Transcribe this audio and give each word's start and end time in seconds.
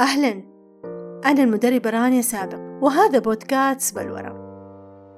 أهلا. 0.00 0.42
أنا 1.26 1.42
المدربة 1.42 1.90
رانيا 1.90 2.22
سابق 2.22 2.58
وهذا 2.82 3.18
بودكاست 3.18 3.96
بلورة 3.96 4.46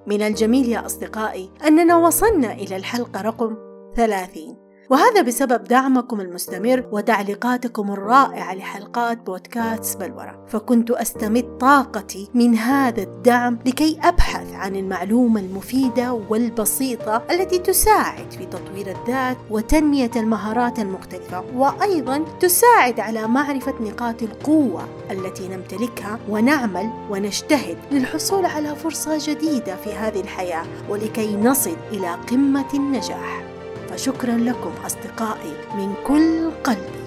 من 0.07 0.23
الجميل 0.23 0.68
يا 0.68 0.86
أصدقائي 0.86 1.50
أننا 1.67 1.97
وصلنا 1.97 2.52
إلى 2.52 2.77
الحلقة 2.77 3.20
رقم 3.20 3.56
ثلاثين 3.97 4.56
وهذا 4.91 5.22
بسبب 5.22 5.65
دعمكم 5.65 6.20
المستمر 6.20 6.88
وتعليقاتكم 6.93 7.91
الرائعة 7.91 8.54
لحلقات 8.54 9.18
بودكاست 9.27 10.00
بلورة 10.00 10.45
فكنت 10.48 10.90
أستمد 10.90 11.58
طاقتي 11.60 12.29
من 12.34 12.54
هذا 12.54 13.02
الدعم 13.02 13.58
لكي 13.66 13.98
أبحث 14.02 14.38
عن 14.59 14.77
المعلومة 14.77 15.40
المفيدة 15.40 16.12
والبسيطة 16.29 17.22
التي 17.30 17.58
تساعد 17.58 18.30
في 18.30 18.46
تطوير 18.46 18.96
الذات 19.00 19.36
وتنمية 19.50 20.11
المهارات 20.16 20.79
المختلفة 20.79 21.45
وأيضا 21.54 22.25
تساعد 22.40 23.00
على 23.00 23.26
معرفة 23.26 23.75
نقاط 23.80 24.22
القوة 24.22 24.89
التي 25.11 25.48
نمتلكها 25.48 26.18
ونعمل 26.29 26.90
ونجتهد 27.11 27.76
للحصول 27.93 28.44
على 28.46 28.76
فرصة 28.76 29.18
جديدة 29.21 29.76
في 29.76 29.93
هذه 29.93 30.21
الحياة 30.21 30.64
ولكي 30.89 31.36
نصل 31.36 31.76
إلى 31.93 32.15
قمة 32.31 32.75
النجاح. 32.75 33.43
فشكرا 33.91 34.37
لكم 34.37 34.70
أصدقائي 34.87 35.53
من 35.77 35.95
كل 36.06 36.51
قلبي 36.65 36.98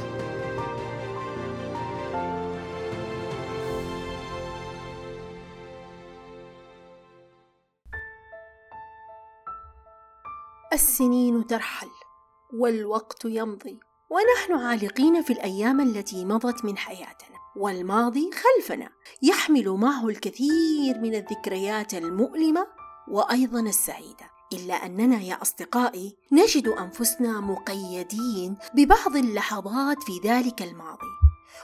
السنين 10.74 11.48
ترحل 11.48 11.90
والوقت 12.54 13.26
يمضي 13.26 13.80
ونحن 14.10 14.66
عالقين 14.66 15.22
في 15.22 15.34
الأيام 15.34 15.82
التي 15.82 16.26
مضت 16.26 16.66
من 16.66 16.78
حياتنا 16.78 17.38
والماضي 17.56 18.30
خلفنا 18.32 18.90
يحمل 19.22 19.70
معه 19.70 20.08
الكثير 20.08 21.00
من 21.02 21.16
الذكريات 21.16 21.94
المؤلمة 21.94 22.68
وأيضا 23.08 23.60
السعيدة. 23.60 24.32
إلا 24.54 24.74
أننا 24.74 25.22
يا 25.22 25.42
أصدقائي 25.42 26.16
نجد 26.32 26.68
أنفسنا 26.68 27.40
مقيدين 27.40 28.58
ببعض 28.74 29.16
اللحظات 29.16 30.04
في 30.04 30.20
ذلك 30.24 30.62
الماضي 30.62 31.12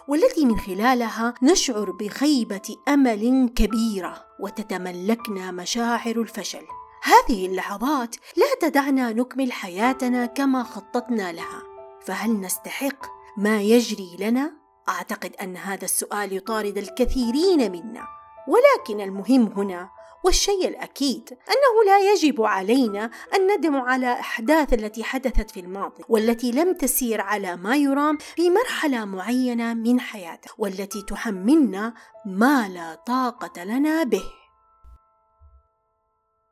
والتي 0.08 0.46
من 0.46 0.60
خلالها 0.60 1.34
نشعر 1.44 1.92
بخيبة 1.92 2.76
أمل 2.88 3.50
كبيرة 3.56 4.26
وتتملكنا 4.40 5.52
مشاعر 5.52 6.22
الفشل. 6.22 6.66
هذه 7.08 7.46
اللحظات 7.46 8.16
لا 8.38 8.70
تدعنا 8.70 9.14
نكمل 9.14 9.52
حياتنا 9.52 10.26
كما 10.26 10.64
خططنا 10.64 11.32
لها. 11.32 11.64
فهل 12.06 12.42
نستحق 12.42 13.06
ما 13.38 13.62
يجري 13.62 14.16
لنا؟ 14.20 14.54
أعتقد 14.90 15.36
أن 15.42 15.58
هذا 15.58 15.86
السؤال 15.86 16.34
يطارد 16.34 16.78
الكثيرين 16.78 17.72
منا. 17.72 18.08
ولكن 18.48 19.02
المهم 19.02 19.46
هنا 19.46 19.90
والشيء 20.24 20.68
الأكيد 20.68 21.30
أنه 21.30 21.86
لا 21.86 22.12
يجب 22.12 22.42
علينا 22.42 23.12
أن 23.36 23.58
ندم 23.58 23.76
على 23.76 24.12
أحداث 24.12 24.74
التي 24.74 25.04
حدثت 25.04 25.52
في 25.52 25.60
الماضي 25.60 26.04
والتي 26.10 26.52
لم 26.52 26.74
تسير 26.74 27.22
على 27.22 27.56
ما 27.56 27.76
يرام 27.76 28.18
في 28.18 28.50
مرحلة 28.50 29.06
معينة 29.06 29.74
من 29.74 30.00
حياتنا 30.00 30.54
والتي 30.58 31.02
تحملنا 31.02 31.94
ما 32.26 32.70
لا 32.70 32.96
طاقة 32.96 33.64
لنا 33.64 34.04
به. 34.04 34.24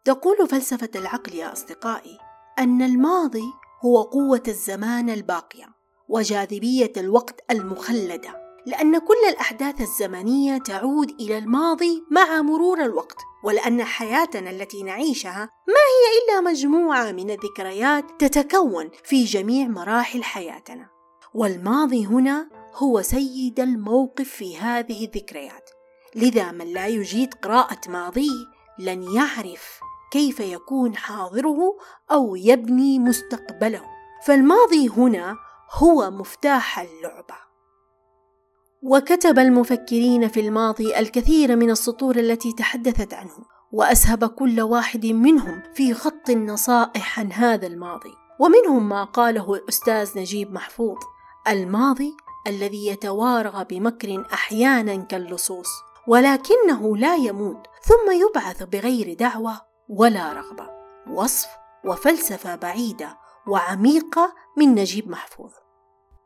تقول 0.06 0.48
فلسفة 0.48 0.90
العقل 0.96 1.36
يا 1.36 1.54
أصدقائي 1.54 2.18
أن 2.60 2.82
الماضي 2.82 3.54
هو 3.86 4.02
قوة 4.02 4.44
الزمان 4.48 5.10
الباقية 5.10 5.66
وجاذبية 6.10 6.92
الوقت 6.98 7.44
المخلدة 7.52 8.46
لأن 8.66 8.98
كل 8.98 9.30
الأحداث 9.30 9.82
الزمنية 9.82 10.58
تعود 10.58 11.10
إلى 11.22 11.38
الماضي 11.38 12.04
مع 12.12 12.42
مرور 12.42 12.82
الوقت 12.82 13.18
ولأن 13.44 13.84
حياتنا 13.84 14.50
التي 14.50 14.84
نعيشها 14.84 15.50
ما 15.68 15.74
هي 15.74 16.34
إلا 16.40 16.52
مجموعة 16.52 17.12
من 17.12 17.30
الذكريات 17.30 18.06
تتكون 18.20 18.90
في 19.04 19.24
جميع 19.24 19.68
مراحل 19.68 20.24
حياتنا. 20.24 20.90
والماضي 21.34 22.06
هنا 22.06 22.50
هو 22.76 23.02
سيد 23.02 23.60
الموقف 23.60 24.30
في 24.30 24.58
هذه 24.58 25.06
الذكريات 25.06 25.70
لذا 26.16 26.52
من 26.52 26.74
لا 26.74 26.88
يجيد 26.88 27.34
قراءة 27.34 27.80
ماضيه 27.90 28.46
لن 28.80 29.04
يعرف 29.04 29.80
كيف 30.16 30.40
يكون 30.40 30.96
حاضره 30.96 31.78
أو 32.12 32.36
يبني 32.36 33.00
مستقبله. 33.00 33.82
فالماضي 34.26 34.90
هنا 34.90 35.38
هو 35.74 36.12
مفتاح 36.12 36.80
اللعبة. 36.80 37.36
وكتب 38.84 39.40
المفكرين 39.40 40.28
في 40.28 40.40
الماضي 40.40 41.00
الكثير 41.00 41.56
من 41.56 41.70
السطور 41.70 42.16
التي 42.16 42.54
تحدثت 42.54 43.14
عنه 43.14 43.38
وأسهب 43.72 44.26
كل 44.26 44.62
واحد 44.62 45.06
منهم 45.06 45.62
في 45.74 45.94
خط 45.94 46.30
النصائح 46.30 47.20
عن 47.20 47.32
هذا 47.32 47.68
الماضي. 47.68 48.14
ومنهم 48.40 48.90
ما 48.90 49.04
قاله 49.04 49.54
الأستاذ 49.54 50.20
نجيب 50.20 50.54
محفوظ 50.54 50.98
الماضي 51.48 52.18
الذي 52.48 52.88
يتوارى 52.88 53.66
بمكر 53.70 54.26
أحيانا 54.34 54.96
كاللصوص 54.96 55.70
ولكنه 56.08 56.98
لا 56.98 57.16
يموت 57.16 57.68
ثم 57.84 58.12
يبعث 58.12 58.64
بغير 58.64 59.14
دعوة 59.14 59.65
ولا 59.90 60.34
رغبة 60.34 60.70
وصف 61.08 61.50
وفلسفة 61.86 62.56
بعيدة 62.56 63.18
وعميقة 63.48 64.34
من 64.58 64.76
نجيب 64.76 65.10
محفوظ. 65.10 65.52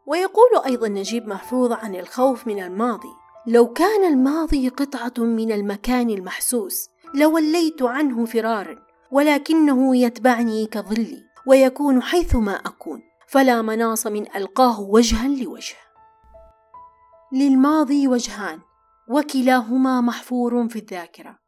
ويقول 0.08 0.50
أيضا 0.66 0.88
نجيب 0.88 1.28
محفوظ 1.28 1.72
عن 1.72 1.96
الخوف 1.96 2.48
من 2.48 2.64
الماضي 2.64 3.14
لو 3.48 3.74
كان 3.74 4.14
الماضي 4.14 4.70
قطعة 4.70 5.14
من 5.18 5.52
المكان 5.52 6.10
المحسوس 6.10 6.90
لوليت 7.16 7.82
عنه 7.82 8.26
فرارا 8.26 8.76
ولكنه 9.12 9.98
يتبعني 9.98 10.66
كظلي 10.66 11.24
ويكون 11.48 12.02
حيثما 12.02 12.54
أكون 12.54 13.02
فلا 13.28 13.62
مناص 13.62 14.08
من 14.08 14.36
ألقاه 14.36 14.82
وجها 14.82 15.28
لوجه. 15.28 15.76
للماضي 17.34 18.08
وجهان 18.08 18.60
وكلاهما 19.10 20.02
محفور 20.02 20.70
في 20.70 20.80
الذاكرة. 20.80 21.39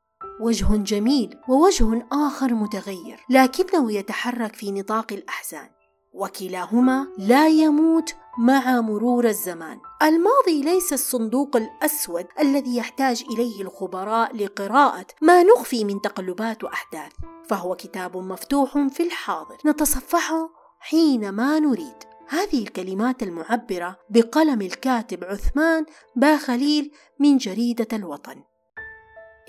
وجه 0.41 0.75
جميل 0.75 1.37
ووجه 1.49 2.07
آخر 2.11 2.53
متغير 2.53 3.25
لكنه 3.29 3.91
يتحرك 3.91 4.55
في 4.55 4.71
نطاق 4.71 5.13
الأحزان 5.13 5.69
وكلاهما 6.13 7.07
لا 7.17 7.47
يموت 7.47 8.15
مع 8.37 8.81
مرور 8.81 9.27
الزمان. 9.27 9.79
الماضي 10.03 10.61
ليس 10.61 10.93
الصندوق 10.93 11.55
الأسود 11.55 12.25
الذي 12.39 12.77
يحتاج 12.77 13.23
إليه 13.31 13.61
الخبراء 13.61 14.35
لقراءة 14.35 15.05
ما 15.21 15.43
نخفي 15.43 15.83
من 15.83 16.01
تقلبات 16.01 16.63
واحداث 16.63 17.11
فهو 17.47 17.75
كتاب 17.75 18.17
مفتوح 18.17 18.87
في 18.87 19.03
الحاضر. 19.03 19.57
نتصفحه 19.65 20.49
حينما 20.79 21.59
نريد. 21.59 22.03
هذه 22.27 22.63
الكلمات 22.63 23.23
المعبرة 23.23 23.97
بقلم 24.09 24.61
الكاتب 24.61 25.23
عثمان 25.23 25.85
باخليل 26.15 26.91
من 27.19 27.37
جريدة 27.37 27.87
الوطن. 27.93 28.50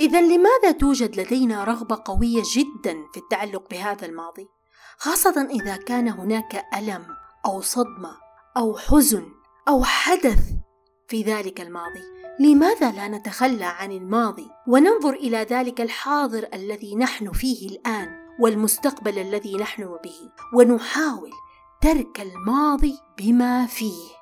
إذا 0.03 0.21
لماذا 0.21 0.73
توجد 0.79 1.21
لدينا 1.21 1.65
رغبة 1.65 2.03
قوية 2.05 2.43
جدا 2.55 3.07
في 3.13 3.21
التعلق 3.21 3.71
بهذا 3.71 4.07
الماضي؟ 4.07 4.49
خاصة 4.99 5.49
إذا 5.51 5.77
كان 5.77 6.09
هناك 6.09 6.65
ألم 6.79 7.07
أو 7.47 7.61
صدمة 7.61 8.17
أو 8.57 8.77
حزن 8.77 9.29
أو 9.69 9.85
حدث 9.85 10.41
في 11.09 11.23
ذلك 11.23 11.61
الماضي 11.61 12.03
لماذا 12.41 12.93
لا 12.93 13.09
نتخلى 13.09 13.65
عن 13.65 13.93
الماضي 13.93 14.51
وننظر 14.69 15.12
إلى 15.12 15.39
ذلك 15.39 15.81
الحاضر 15.81 16.49
الذي 16.55 16.97
نحن 16.97 17.33
فيه 17.33 17.69
الآن 17.69 18.09
والمستقبل 18.41 19.19
الذي 19.19 19.57
نحن 19.57 19.85
به 19.85 20.31
ونحاول 20.55 21.31
ترك 21.83 22.21
الماضي 22.21 22.99
بما 23.19 23.67
فيه؟ 23.67 24.22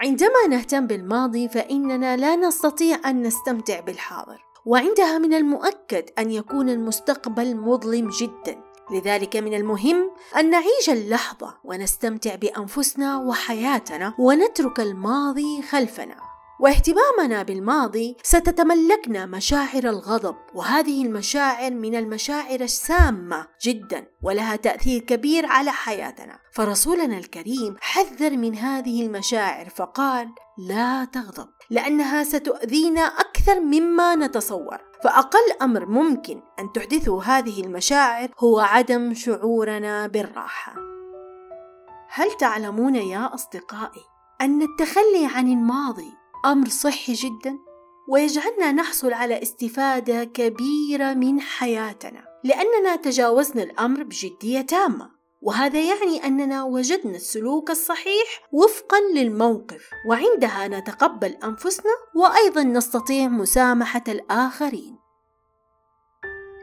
عندما 0.00 0.46
نهتم 0.48 0.86
بالماضي 0.86 1.48
فإننا 1.48 2.16
لا 2.16 2.36
نستطيع 2.36 3.00
أن 3.06 3.22
نستمتع 3.22 3.80
بالحاضر 3.80 4.44
وعندها 4.66 5.18
من 5.18 5.34
المؤكد 5.34 6.04
أن 6.18 6.30
يكون 6.30 6.68
المستقبل 6.68 7.56
مظلم 7.56 8.10
جدا. 8.20 8.62
لذلك 8.90 9.36
من 9.36 9.54
المهم 9.54 10.10
أن 10.36 10.50
نعيش 10.50 10.90
اللحظة 10.90 11.54
ونستمتع 11.64 12.34
بأنفسنا 12.34 13.16
وحياتنا 13.16 14.14
ونترك 14.18 14.80
الماضي 14.80 15.62
خلفنا. 15.62 16.27
واهتمامنا 16.60 17.42
بالماضي 17.42 18.16
ستتملكنا 18.22 19.26
مشاعر 19.26 19.84
الغضب 19.84 20.36
وهذه 20.54 21.06
المشاعر 21.06 21.70
من 21.70 21.94
المشاعر 21.94 22.60
السامة 22.60 23.46
جدا 23.62 24.06
ولها 24.22 24.56
تأثير 24.56 25.00
كبير 25.00 25.46
على 25.46 25.70
حياتنا 25.70 26.38
فرسولنا 26.52 27.18
الكريم 27.18 27.76
حذر 27.80 28.36
من 28.36 28.54
هذه 28.54 29.06
المشاعر 29.06 29.68
فقال 29.68 30.28
لا 30.58 31.04
تغضب 31.04 31.48
لأنها 31.70 32.24
ستؤذينا 32.24 33.00
أكثر 33.00 33.60
مما 33.60 34.14
نتصور 34.14 34.78
فأقل 35.04 35.52
أمر 35.62 35.86
ممكن 35.86 36.42
أن 36.58 36.72
تحدثه 36.72 37.22
هذه 37.22 37.60
المشاعر 37.60 38.28
هو 38.38 38.60
عدم 38.60 39.14
شعورنا 39.14 40.06
بالراحة. 40.06 40.74
هل 42.10 42.32
تعلمون 42.40 42.94
يا 42.94 43.34
أصدقائي 43.34 44.02
أن 44.40 44.62
التخلي 44.62 45.26
عن 45.34 45.48
الماضي 45.48 46.12
أمر 46.44 46.68
صحي 46.68 47.12
جدا 47.12 47.58
ويجعلنا 48.08 48.72
نحصل 48.72 49.12
على 49.12 49.42
استفادة 49.42 50.24
كبيرة 50.24 51.14
من 51.14 51.40
حياتنا 51.40 52.24
لأننا 52.44 52.96
تجاوزنا 52.96 53.62
الأمر 53.62 54.02
بجدية 54.02 54.60
تامة. 54.60 55.18
وهذا 55.42 55.80
يعني 55.80 56.26
أننا 56.26 56.64
وجدنا 56.64 57.16
السلوك 57.16 57.70
الصحيح 57.70 58.48
وفقا 58.52 59.00
للموقف 59.14 59.90
وعندها 60.08 60.68
نتقبل 60.68 61.36
أنفسنا 61.44 61.92
وأيضا 62.14 62.62
نستطيع 62.62 63.28
مسامحة 63.28 64.04
الآخرين. 64.08 64.98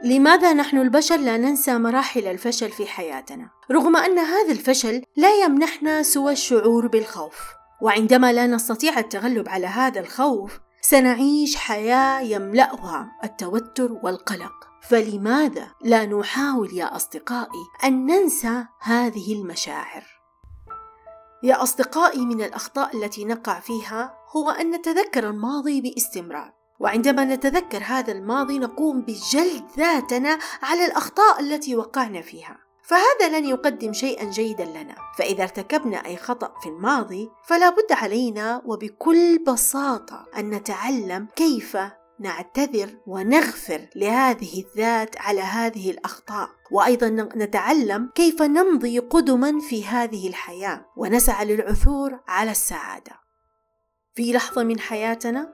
لماذا 0.03 0.53
نحن 0.53 0.77
البشر 0.77 1.17
لا 1.17 1.37
ننسى 1.37 1.77
مراحل 1.77 2.27
الفشل 2.27 2.69
في 2.69 2.85
حياتنا؟ 2.85 3.49
رغم 3.71 3.95
أن 3.95 4.19
هذا 4.19 4.51
الفشل 4.51 5.03
لا 5.15 5.43
يمنحنا 5.43 6.03
سوى 6.03 6.31
الشعور 6.31 6.87
بالخوف. 6.87 7.64
وعندما 7.81 8.33
لا 8.33 8.47
نستطيع 8.47 8.99
التغلب 8.99 9.49
على 9.49 9.67
هذا 9.67 9.99
الخوف 9.99 10.59
سنعيش 10.81 11.55
حياة 11.55 12.19
يملأها 12.21 13.11
التوتر 13.23 13.91
والقلق. 14.03 14.53
فلماذا 14.81 15.67
لا 15.81 16.05
نحاول 16.05 16.73
يا 16.73 16.95
أصدقائي 16.95 17.63
أن 17.83 18.05
ننسى 18.05 18.65
هذه 18.79 19.33
المشاعر؟ 19.33 20.03
يا 21.43 21.63
أصدقائي 21.63 22.25
من 22.25 22.41
الأخطاء 22.41 22.97
التي 22.97 23.25
نقع 23.25 23.59
فيها 23.59 24.17
هو 24.35 24.49
أن 24.49 24.71
نتذكر 24.71 25.29
الماضي 25.29 25.81
باستمرار. 25.81 26.53
وعندما 26.79 27.25
نتذكر 27.25 27.83
هذا 27.83 28.11
الماضي 28.11 28.59
نقوم 28.59 29.01
بجلد 29.01 29.63
ذاتنا 29.77 30.39
على 30.63 30.85
الأخطاء 30.85 31.39
التي 31.39 31.75
وقعنا 31.75 32.21
فيها. 32.21 32.57
فهذا 32.87 33.39
لن 33.39 33.45
يقدم 33.45 33.93
شيئا 33.93 34.23
جيدا 34.29 34.65
لنا. 34.65 34.95
فإذا 35.17 35.43
ارتكبنا 35.43 36.05
أي 36.05 36.17
خطأ 36.17 36.53
في 36.63 36.69
الماضي 36.69 37.29
فلا 37.47 37.69
بد 37.69 37.91
علينا 37.91 38.61
وبكل 38.65 39.43
بساطة 39.47 40.25
أن 40.37 40.49
نتعلم 40.49 41.27
كيف 41.35 41.77
نعتذر 42.19 42.89
ونغفر 43.07 43.87
لهذه 43.95 44.63
الذات 44.63 45.17
على 45.17 45.41
هذه 45.41 45.91
الأخطاء. 45.91 46.49
وأيضا 46.71 47.07
نتعلم 47.35 48.11
كيف 48.15 48.41
نمضي 48.41 48.99
قدما 48.99 49.59
في 49.59 49.85
هذه 49.85 50.27
الحياة. 50.27 50.85
ونسعى 50.97 51.45
للعثور 51.45 52.19
على 52.27 52.51
السعادة. 52.51 53.11
في 54.15 54.33
لحظة 54.33 54.63
من 54.63 54.79
حياتنا 54.79 55.53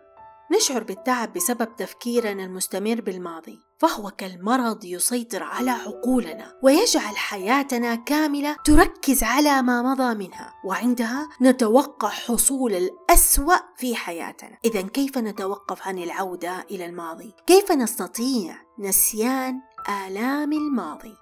نشعر 0.52 0.84
بالتعب 0.84 1.34
بسبب 1.34 1.76
تفكيرنا 1.76 2.44
المستمر 2.44 3.02
بالماضي 3.02 3.60
فهو 3.80 4.12
كالمرض 4.12 4.86
يسيطر 4.86 5.44
على 5.44 5.72
عقولنا 5.72 6.60
ويجعل 6.64 7.18
حياتنا 7.18 7.96
كاملة 7.96 8.56
تركز 8.66 9.24
على 9.24 9.62
ما 9.62 9.82
مضى 9.82 10.16
منها 10.16 10.54
وعندها 10.66 11.30
نتوقع 11.42 12.10
حصول 12.10 12.74
الأسوأ 12.76 13.56
في 13.78 13.96
حياتنا. 13.96 14.58
اذا 14.66 14.82
كيف 14.82 15.18
نتوقف 15.18 15.88
عن 15.88 15.98
العودة 15.98 16.66
إلى 16.72 16.86
الماضي؟ 16.86 17.34
كيف 17.48 17.72
نستطيع 17.72 18.56
نسيان 18.80 19.62
آلام 19.90 20.54
الماضي؟ 20.54 21.16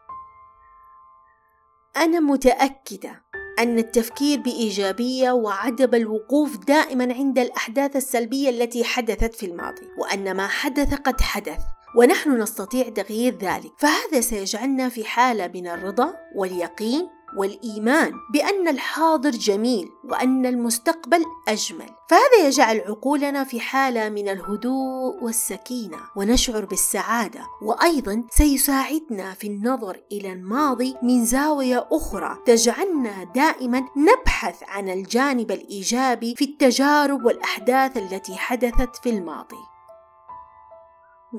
أنا 1.97 2.19
متأكدة 2.19 3.23
أن 3.59 3.79
التفكير 3.79 4.39
بإيجابية 4.39 5.31
وعدم 5.31 5.95
الوقوف 5.95 6.57
دائما 6.57 7.13
عند 7.13 7.39
الأحداث 7.39 7.95
السلبية 7.95 8.49
التي 8.49 8.83
حدثت 8.83 9.35
في 9.35 9.45
الماضي 9.45 9.87
وأن 9.97 10.33
ما 10.35 10.47
حدث 10.47 10.93
قد 10.93 11.21
حدث 11.21 11.59
ونحن 11.95 12.41
نستطيع 12.41 12.89
تغيير 12.89 13.37
ذلك. 13.37 13.71
فهذا 13.77 14.21
سيجعلنا 14.21 14.89
في 14.89 15.05
حالة 15.05 15.47
من 15.47 15.67
الرضا 15.67 16.13
واليقين 16.35 17.09
والإيمان 17.37 18.13
بأن 18.33 18.67
الحاضر 18.67 19.29
جميل 19.29 19.89
وأن 20.03 20.45
المستقبل 20.45 21.25
أجمل. 21.47 21.89
فهذا 22.09 22.47
يجعل 22.47 22.79
عقولنا 22.79 23.43
في 23.43 23.59
حالة 23.59 24.09
من 24.09 24.29
الهدوء 24.29 25.23
والسكينة 25.23 25.97
ونشعر 26.15 26.65
بالسعادة. 26.65 27.41
وأيضا 27.61 28.23
سيساعدنا 28.29 29.33
في 29.33 29.47
النظر 29.47 30.01
إلى 30.11 30.33
الماضي 30.33 30.95
من 31.03 31.25
زاوية 31.25 31.87
أخرى 31.91 32.37
تجعلنا 32.45 33.23
دائما 33.23 33.87
نبحث 33.97 34.63
عن 34.63 34.89
الجانب 34.89 35.51
الإيجابي 35.51 36.35
في 36.35 36.45
التجارب 36.45 37.25
والأحداث 37.25 37.97
التي 37.97 38.35
حدثت 38.35 38.95
في 39.03 39.09
الماضي. 39.09 39.69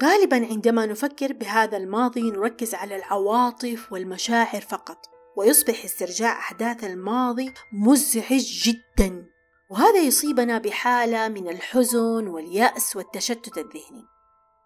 غالبا 0.02 0.36
عندما 0.36 0.86
نفكر 0.86 1.32
بهذا 1.32 1.76
الماضي 1.76 2.30
نركز 2.30 2.74
على 2.74 2.96
العواطف 2.96 3.92
والمشاعر 3.92 4.60
فقط. 4.60 5.19
ويصبح 5.36 5.84
استرجاع 5.84 6.38
أحداث 6.38 6.84
الماضي 6.84 7.54
مزعج 7.72 8.62
جدا 8.68 9.26
وهذا 9.70 9.98
يصيبنا 9.98 10.58
بحالة 10.58 11.28
من 11.28 11.48
الحزن 11.48 12.28
واليأس 12.28 12.96
والتشتت 12.96 13.58
الذهني 13.58 14.04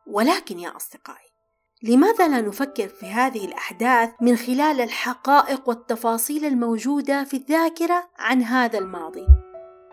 ولكن 0.06 0.58
يا 0.58 0.76
أصدقائي 0.76 1.34
لماذا 1.82 2.28
لا 2.28 2.40
نفكر 2.40 2.88
في 2.88 3.06
هذه 3.06 3.44
الأحداث 3.44 4.11
من 4.20 4.37
خلال 4.37 4.81
الحقائق 4.81 5.69
والتفاصيل 5.69 6.44
الموجودة 6.44 7.25
في 7.25 7.37
الذاكرة 7.37 8.10
عن 8.19 8.43
هذا 8.43 8.78
الماضي؟ 8.78 9.26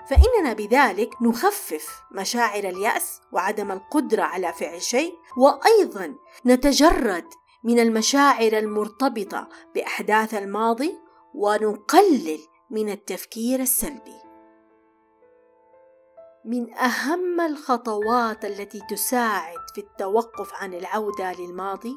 فإننا 0.10 0.54
بذلك 0.54 1.10
نخفف 1.22 2.02
مشاعر 2.12 2.64
اليأس 2.64 3.22
وعدم 3.32 3.72
القدرة 3.72 4.24
على 4.24 4.54
فعل 4.54 4.82
شيء 4.82 5.14
وأيضا 5.38 6.16
نتجرد 6.46 7.26
من 7.64 7.80
المشاعر 7.80 8.58
المرتبطة 8.58 9.50
بأحداث 9.76 10.34
الماضي 10.34 10.98
ونقلل 11.34 12.40
من 12.70 12.90
التفكير 12.90 13.60
السلبي. 13.60 14.22
من 16.46 16.74
أهم 16.74 17.42
الخطوات 17.42 18.46
التي 18.46 18.82
تساعد 18.90 19.60
في 19.76 19.82
التوقف 19.82 20.54
عن 20.54 20.74
العودة 20.74 21.34
للماضي 21.34 21.96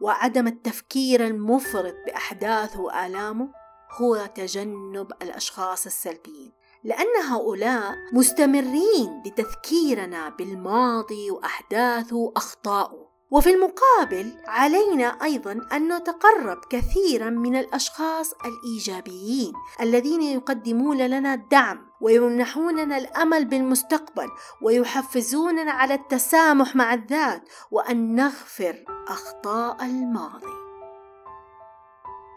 وعدم 0.00 0.46
التفكير 0.46 1.26
المفرط 1.26 1.94
بأحداثه 2.06 2.80
وآلامه 2.80 3.52
هو 4.00 4.26
تجنب 4.34 5.12
الأشخاص 5.22 5.86
السلبيين 5.86 6.52
لأن 6.84 7.22
هؤلاء 7.30 7.94
مستمرين 8.12 9.22
بتذكيرنا 9.26 10.28
بالماضي 10.28 11.30
وأحداثه 11.30 12.16
واخطائه 12.16 13.01
وفي 13.32 13.50
المقابل 13.50 14.32
علينا 14.46 15.04
أيضا 15.04 15.60
أن 15.72 15.96
نتقرب 15.96 16.58
كثيرا 16.70 17.30
من 17.30 17.56
الأشخاص 17.56 18.32
الإيجابيين 18.32 19.52
الذين 19.80 20.22
يقدمون 20.22 21.06
لنا 21.06 21.34
الدعم 21.34 21.86
ويمنحوننا 22.00 22.98
الأمل 22.98 23.44
بالمستقبل 23.44 24.28
ويحفزوننا 24.62 25.72
على 25.72 25.94
التسامح 25.94 26.76
مع 26.76 26.94
الذات 26.94 27.48
وأن 27.70 28.14
نغفر 28.14 28.84
أخطاء 29.08 29.84
الماضي. 29.84 30.62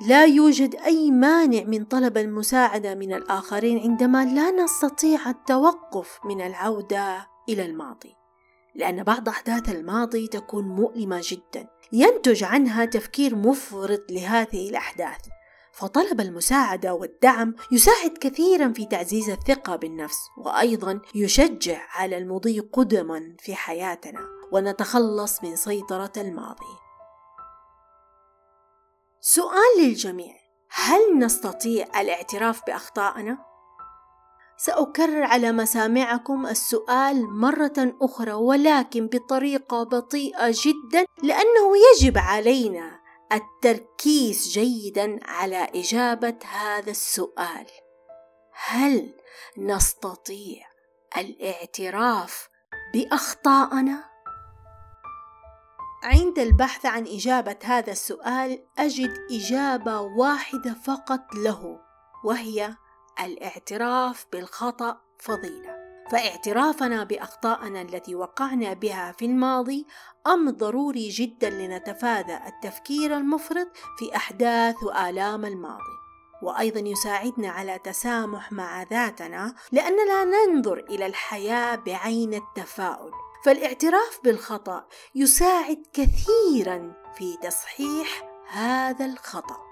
لا 0.08 0.25
يوجد 0.25 0.75
أي 0.75 1.12
مانع 1.12 1.64
من 1.64 1.86
طلب 1.86 2.18
المساعدة 2.18 2.96
من 2.96 3.14
الآخرين 3.14 3.80
عندما 3.80 4.25
لا 4.25 4.52
نستطيع 4.52 5.30
التوقف 5.30 6.20
من 6.25 6.42
العودة 6.42 7.28
إلى 7.50 7.66
الماضي. 7.66 8.25
لأن 8.75 9.03
بعض 9.03 9.29
أحداث 9.29 9.70
الماضي 9.70 10.27
تكون 10.27 10.63
مؤلمة 10.67 11.22
جدا 11.24 11.67
ينتج 11.91 12.44
عنها 12.44 12.86
تفكير 12.86 13.36
مفرط 13.36 14.12
لهذه 14.12 14.70
الأحداث 14.70 15.20
فطلب 15.75 16.22
المساعدة 16.22 16.94
والدعم 16.94 17.55
يساعد 17.72 18.17
كثيرا 18.17 18.74
في 18.74 18.86
تعزيز 18.86 19.29
الثقة 19.29 19.75
بالنفس 19.75 20.17
وأيضا 20.38 21.01
يشجع 21.15 21.82
على 21.89 22.17
المضي 22.17 22.60
قدما 22.60 23.36
في 23.39 23.55
حياتنا 23.55 24.20
ونتخلص 24.51 25.44
من 25.44 25.55
سيطرة 25.55 26.12
الماضي. 26.17 26.75
سؤال 29.22 29.82
للجميع: 29.82 30.36
هل 30.70 31.20
نستطيع 31.20 32.01
الاعتراف 32.01 32.62
بأخطائنا؟ 32.67 33.55
سأكرر 34.58 35.24
على 35.24 35.52
مسامعكم 35.52 36.46
السؤال 36.48 37.30
مرة 37.30 37.96
أخرى 38.02 38.32
ولكن 38.32 39.08
بطريقة 39.08 39.84
بطيئة 39.84 40.48
جدا 40.50 41.06
لأنه 41.24 41.72
يجب 41.94 42.18
علينا 42.18 43.00
التركيز 43.32 44.48
جيدا 44.48 45.20
على 45.24 45.68
إجابة 45.76 46.38
هذا 46.46 46.92
السؤال 46.92 47.66
هل 48.68 49.14
نستطيع 49.58 50.66
الاعتراف 51.18 52.50
بأخطائنا؟ 52.94 54.04
عند 56.04 56.40
البحث 56.40 56.86
عن 56.86 57.08
إجابة 57.08 57.58
هذا 57.64 57.92
السؤال 57.92 58.66
أجد 58.78 59.14
إجابة 59.32 60.02
واحدة 60.02 60.74
فقط 60.74 61.36
له 61.36 61.80
وهي 62.24 62.76
الاعتراف 63.19 64.25
بالخطأ 64.31 64.98
فضيلة. 65.19 65.75
فاعترافنا 66.12 67.03
بأخطائنا 67.03 67.81
التي 67.81 68.15
وقعنا 68.15 68.74
بها 68.74 69.12
في 69.12 69.25
الماضي 69.25 69.86
أمر 70.27 70.51
ضروري 70.51 71.10
جدا 71.10 71.50
لنتفادى 71.50 72.38
التفكير 72.48 73.17
المفرط 73.17 73.67
في 74.00 74.15
أحداث 74.15 74.84
والام 74.84 75.45
الماضي؟ 75.45 75.95
وأيضا 76.41 76.79
يساعدنا 76.79 77.50
على 77.50 77.79
تسامح 77.79 78.51
مع 78.51 78.84
ذاتنا 78.84 79.55
لأننا 79.72 80.25
ننظر 80.25 80.77
إلى 80.89 81.05
الحياة 81.05 81.75
بعين 81.75 82.34
التفاؤل. 82.34 83.12
فالاعتراف 83.45 84.19
بالخطأ 84.24 84.86
يساعد 85.15 85.84
كثيرا 85.93 86.93
في 87.17 87.38
تصحيح 87.43 88.29
هذا 88.50 89.05
الخطأ. 89.05 89.64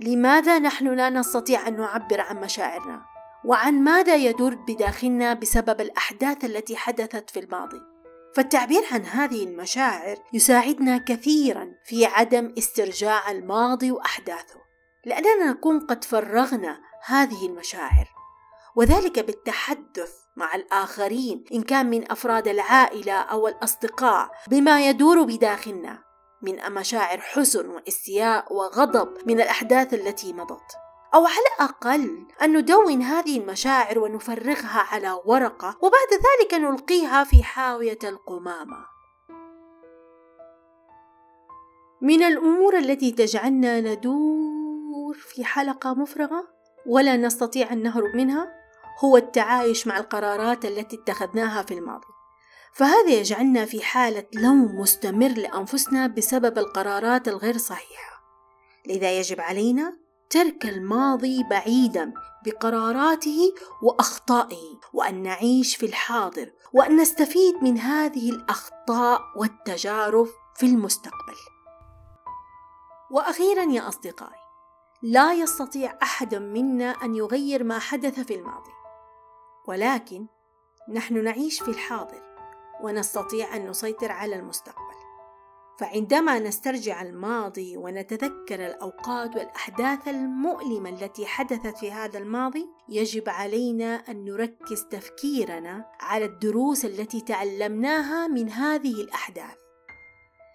لماذا 0.00 0.58
نحن 0.58 0.94
لا 0.94 1.10
نستطيع 1.10 1.68
أن 1.68 1.76
نعبر 1.76 2.20
عن 2.20 2.40
مشاعرنا؟ 2.40 3.02
وعن 3.44 3.74
ماذا 3.74 4.14
يدور 4.14 4.54
بداخلنا 4.54 5.34
بسبب 5.34 5.80
الأحداث 5.80 6.44
التي 6.44 6.76
حدثت 6.76 7.30
في 7.30 7.40
الماضي؟ 7.40 7.80
فالتعبير 8.34 8.82
عن 8.92 9.04
هذه 9.04 9.44
المشاعر 9.44 10.16
يساعدنا 10.32 10.98
كثيرا 10.98 11.74
في 11.84 12.06
عدم 12.06 12.54
استرجاع 12.58 13.30
الماضي 13.30 13.90
وأحداثه 13.90 14.60
لأننا 15.04 15.50
نكون 15.50 15.80
قد 15.80 16.04
فرغنا 16.04 16.80
هذه 17.06 17.46
المشاعر 17.46 18.08
وذلك 18.76 19.18
بالتحدث 19.18 20.12
مع 20.36 20.54
الآخرين 20.54 21.44
إن 21.54 21.62
كان 21.62 21.90
من 21.90 22.12
أفراد 22.12 22.48
العائلة 22.48 23.12
أو 23.12 23.48
الأصدقاء 23.48 24.30
بما 24.48 24.88
يدور 24.88 25.22
بداخلنا 25.22 26.09
من 26.42 26.72
مشاعر 26.72 27.20
حزن 27.20 27.68
واستياء 27.68 28.54
وغضب 28.54 29.28
من 29.28 29.40
الأحداث 29.40 29.94
التي 29.94 30.32
مضت 30.32 30.72
أو 31.14 31.26
على 31.26 31.46
الأقل 31.56 32.26
أن 32.42 32.56
ندون 32.56 33.02
هذه 33.02 33.38
المشاعر 33.38 33.98
ونفرغها 33.98 34.80
على 34.92 35.20
ورقة 35.24 35.76
وبعد 35.82 36.08
ذلك 36.12 36.54
نلقيها 36.54 37.24
في 37.24 37.42
حاوية 37.42 37.98
القمامة. 38.04 38.86
من 42.02 42.22
الأمور 42.22 42.78
التي 42.78 43.12
تجعلنا 43.12 43.80
ندور 43.80 45.14
في 45.14 45.44
حلقة 45.44 45.94
مفرغة 45.94 46.48
ولا 46.86 47.16
نستطيع 47.16 47.72
أن 47.72 47.82
نهرب 47.82 48.16
منها 48.16 48.52
هو 49.04 49.16
التعايش 49.16 49.86
مع 49.86 49.98
القرارات 49.98 50.64
التي 50.64 50.96
اتخذناها 50.96 51.62
في 51.62 51.74
الماضي. 51.74 52.19
فهذا 52.72 53.10
يجعلنا 53.10 53.64
في 53.64 53.82
حالة 53.82 54.26
لوم 54.34 54.80
مستمر 54.80 55.28
لأنفسنا 55.28 56.06
بسبب 56.06 56.58
القرارات 56.58 57.28
الغير 57.28 57.56
صحيحة. 57.58 58.22
لذا 58.86 59.18
يجب 59.18 59.40
علينا 59.40 59.98
ترك 60.30 60.66
الماضي 60.66 61.44
بعيدا 61.50 62.12
بقراراته 62.46 63.54
وأخطائه 63.82 64.80
وأن 64.92 65.22
نعيش 65.22 65.76
في 65.76 65.86
الحاضر 65.86 66.52
وأن 66.72 66.96
نستفيد 66.96 67.54
من 67.62 67.78
هذه 67.78 68.30
الأخطاء 68.30 69.20
والتجارب 69.36 70.28
في 70.56 70.66
المستقبل. 70.66 71.36
وأخيرا 73.10 73.62
يا 73.62 73.88
أصدقائي 73.88 74.40
لا 75.02 75.32
يستطيع 75.32 75.98
أحد 76.02 76.34
منا 76.34 76.90
أن 76.90 77.14
يغير 77.14 77.64
ما 77.64 77.78
حدث 77.78 78.20
في 78.20 78.34
الماضي. 78.34 78.72
ولكن 79.68 80.26
نحن 80.88 81.24
نعيش 81.24 81.62
في 81.62 81.68
الحاضر. 81.68 82.29
ونستطيع 82.82 83.56
أن 83.56 83.70
نسيطر 83.70 84.12
على 84.12 84.36
المستقبل. 84.36 85.00
فعندما 85.80 86.38
نسترجع 86.38 87.02
الماضي 87.02 87.76
ونتذكر 87.76 88.66
الأوقات 88.66 89.36
والأحداث 89.36 90.08
المؤلمة 90.08 90.90
التي 90.90 91.26
حدثت 91.26 91.76
في 91.78 91.92
هذا 91.92 92.18
الماضي 92.18 92.66
يجب 92.88 93.28
علينا 93.28 93.94
أن 93.94 94.24
نركز 94.24 94.84
تفكيرنا 94.90 95.84
على 96.00 96.24
الدروس 96.24 96.84
التي 96.84 97.20
تعلمناها 97.20 98.28
من 98.28 98.50
هذه 98.50 98.92
الأحداث 98.92 99.56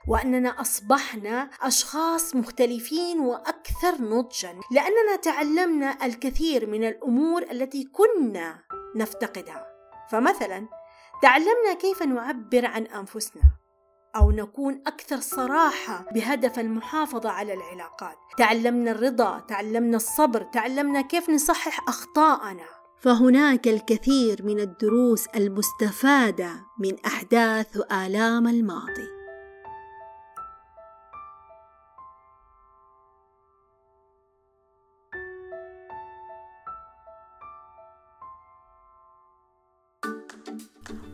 وأننا 0.07 0.61
أصبحنا 0.61 1.49
أشخاص 1.61 2.35
مختلفين 2.35 3.19
وأكثر 3.19 4.01
نضجا 4.01 4.59
لأننا 4.71 5.15
تعلمنا 5.21 6.05
الكثير 6.05 6.69
من 6.69 6.83
الأمور 6.83 7.43
التي 7.51 7.83
كنا 7.83 8.63
نفتقدها. 8.95 9.67
فمثلا 10.11 10.67
تعلمنا 11.21 11.73
كيف 11.81 12.03
نعبر 12.03 12.65
عن 12.65 12.83
أنفسنا 12.83 13.43
أو 14.15 14.31
نكون 14.31 14.81
أكثر 14.87 15.19
صراحة 15.19 16.05
بهدف 16.11 16.59
المحافظة 16.59 17.29
على 17.29 17.53
العلاقات. 17.53 18.17
تعلمنا 18.37 18.91
الرضا 18.91 19.39
تعلمنا 19.39 19.97
الصبر 19.97 20.43
تعلمنا 20.43 21.01
كيف 21.01 21.29
نصحح 21.29 21.89
أخطاءنا. 21.89 22.65
فهناك 23.01 23.67
الكثير 23.67 24.43
من 24.43 24.59
الدروس 24.59 25.27
المستفادة 25.27 26.49
من 26.79 26.99
أحداث 27.05 27.77
والام 27.77 28.47
الماضي. 28.47 29.14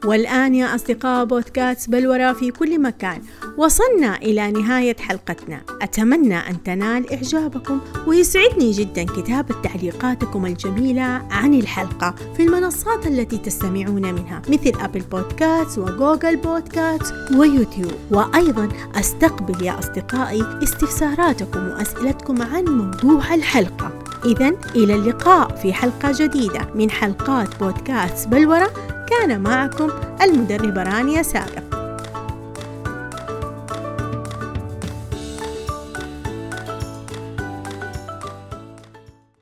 والآن 0.05 0.55
يا 0.55 0.75
أصدقاء 0.75 1.25
بودكاست 1.25 1.89
بلورة 1.89 2.33
في 2.33 2.51
كل 2.51 2.81
مكان. 2.81 3.21
وصلنا 3.57 4.15
إلى 4.15 4.51
نهاية 4.51 4.95
حلقتنا. 4.97 5.61
أتمنى 5.81 6.37
أن 6.37 6.63
تنال 6.63 7.13
إعجابكم 7.13 7.79
ويسعدني 8.07 8.71
جدا 8.71 9.03
كتابة 9.03 9.55
تعليقاتكم 9.61 10.45
الجميلة 10.45 11.21
عن 11.31 11.53
الحلقة 11.53 12.15
في 12.37 12.43
المنصات 12.43 13.07
التي 13.07 13.37
تستمعون 13.37 14.13
منها 14.13 14.41
مثل 14.49 14.71
أبل 14.81 15.01
بودكاست 15.11 15.77
وجوجل 15.77 16.37
بودكاست 16.37 17.13
ويوتيوب. 17.35 17.91
وأيضا 18.11 18.69
أستقبل 18.95 19.65
يا 19.65 19.79
أصدقائي 19.79 20.45
استفساراتكم 20.63 21.67
وأسئلتكم 21.67 22.41
عن 22.41 22.65
موضوع 22.65 23.33
الحلقة. 23.33 23.91
إذا 24.25 24.53
إلى 24.75 24.95
اللقاء 24.95 25.55
في 25.55 25.73
حلقة 25.73 26.11
جديدة 26.15 26.69
من 26.75 26.91
حلقات 26.91 27.59
بودكاست 27.59 28.27
بلورة 28.27 28.71
كان 29.11 29.41
معكم 29.41 29.89
المدربة 30.21 30.83
رانيا 30.83 31.23
سابق. 31.23 31.70